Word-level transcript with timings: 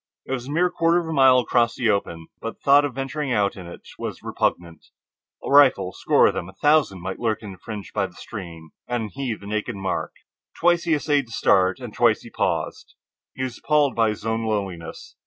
It 0.25 0.31
was 0.31 0.47
a 0.47 0.51
mere 0.51 0.71
quarter 0.71 0.97
of 0.99 1.07
a 1.07 1.13
mile 1.13 1.37
across 1.37 1.75
that 1.75 1.87
open, 1.91 2.25
but 2.41 2.55
the 2.55 2.61
thought 2.61 2.85
of 2.85 2.95
venturing 2.95 3.31
out 3.31 3.55
in 3.55 3.67
it 3.67 3.83
was 3.99 4.23
repugnant. 4.23 4.87
A 5.43 5.51
rifle, 5.51 5.91
a 5.91 5.93
score 5.93 6.25
of 6.25 6.33
them, 6.33 6.49
a 6.49 6.53
thousand, 6.53 7.03
might 7.03 7.19
lurk 7.19 7.43
in 7.43 7.51
that 7.51 7.61
fringe 7.61 7.93
by 7.93 8.07
the 8.07 8.13
stream. 8.15 8.71
Twice 8.89 10.83
he 10.85 10.95
essayed 10.95 11.27
to 11.27 11.31
start, 11.31 11.77
and 11.79 11.93
twice 11.93 12.23
he 12.23 12.31
paused. 12.31 12.95
He 13.35 13.43
was 13.43 13.59
appalled 13.59 13.95
by 13.95 14.09
his 14.09 14.25
own 14.25 14.43
loneliness. 14.43 15.17